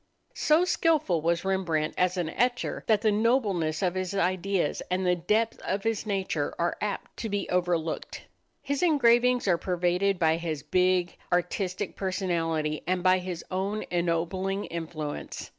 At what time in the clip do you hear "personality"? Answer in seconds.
11.95-12.81